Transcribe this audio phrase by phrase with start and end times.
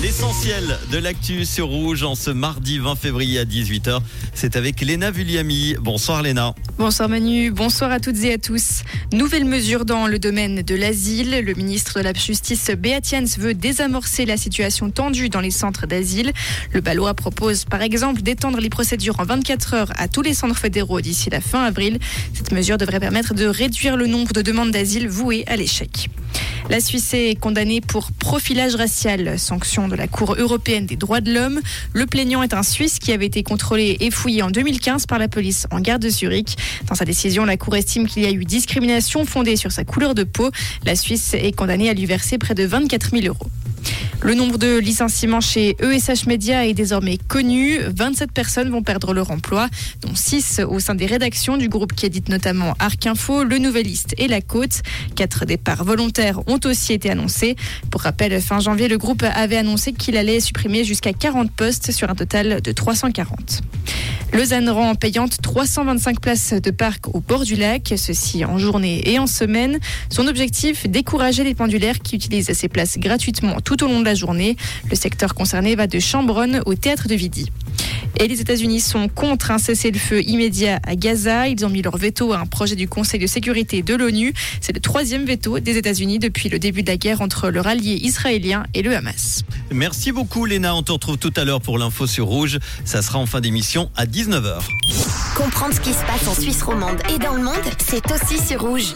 [0.00, 3.98] L'essentiel de l'actu sur Rouge en ce mardi 20 février à 18h,
[4.32, 5.74] c'est avec Léna Vulliami.
[5.80, 6.54] Bonsoir Léna.
[6.78, 8.84] Bonsoir Manu, bonsoir à toutes et à tous.
[9.12, 11.40] Nouvelle mesure dans le domaine de l'asile.
[11.44, 16.32] Le ministre de la Justice Beatians veut désamorcer la situation tendue dans les centres d'asile.
[16.72, 20.58] Le Balois propose par exemple d'étendre les procédures en 24 heures à tous les centres
[20.58, 21.98] fédéraux d'ici la fin avril.
[22.34, 26.08] Cette mesure devrait permettre de réduire le nombre de demandes d'asile vouées à l'échec.
[26.70, 31.32] La Suisse est condamnée pour profilage racial, sanction de la Cour européenne des droits de
[31.32, 31.60] l'homme.
[31.94, 35.28] Le plaignant est un Suisse qui avait été contrôlé et fouillé en 2015 par la
[35.28, 36.56] police en gare de Zurich.
[36.86, 40.14] Dans sa décision, la Cour estime qu'il y a eu discrimination fondée sur sa couleur
[40.14, 40.50] de peau.
[40.84, 43.48] La Suisse est condamnée à lui verser près de 24 000 euros.
[44.20, 47.78] Le nombre de licenciements chez ESH Media est désormais connu.
[47.86, 49.68] 27 personnes vont perdre leur emploi,
[50.02, 54.16] dont 6 au sein des rédactions du groupe qui édite notamment Arc Info, Le Nouvelliste
[54.18, 54.82] et La Côte.
[55.14, 57.54] Quatre départs volontaires ont aussi été annoncés.
[57.92, 62.10] Pour rappel, fin janvier, le groupe avait annoncé qu'il allait supprimer jusqu'à 40 postes sur
[62.10, 63.62] un total de 340.
[64.32, 69.18] Lausanne rend payante 325 places de parc au bord du lac, ceci en journée et
[69.18, 69.78] en semaine.
[70.10, 74.14] Son objectif, décourager les pendulaires qui utilisent ces places gratuitement tout au long de la
[74.14, 74.56] journée.
[74.90, 77.50] Le secteur concerné va de Chambronne au théâtre de Vidi.
[78.20, 81.48] Et les États-Unis sont contre un cessez-le-feu immédiat à Gaza.
[81.48, 84.34] Ils ont mis leur veto à un projet du Conseil de sécurité de l'ONU.
[84.60, 87.94] C'est le troisième veto des États-Unis depuis le début de la guerre entre leur allié
[88.02, 89.44] israélien et le Hamas.
[89.70, 92.58] Merci beaucoup Léna, on te retrouve tout à l'heure pour l'info sur Rouge.
[92.84, 94.62] Ça sera en fin d'émission à 19h.
[95.36, 98.60] Comprendre ce qui se passe en Suisse romande et dans le monde, c'est aussi sur
[98.62, 98.94] Rouge.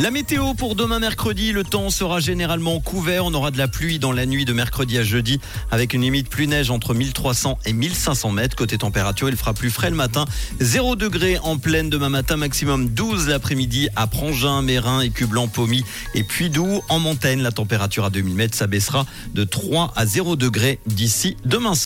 [0.00, 3.24] La météo pour demain mercredi, le temps sera généralement couvert.
[3.24, 5.40] On aura de la pluie dans la nuit de mercredi à jeudi
[5.72, 8.54] avec une limite plus neige entre 1300 et 1500 mètres.
[8.54, 10.24] Côté température, il fera plus frais le matin.
[10.60, 15.82] 0 degré en pleine demain matin, maximum 12 l'après-midi à Prangin, Mérin, Écublanc, Pommy
[16.14, 16.80] et Puydou.
[16.88, 19.04] En montagne, la température à 2000 mètres, ça baissera
[19.34, 21.74] de 3 à 0 degré d'ici demain.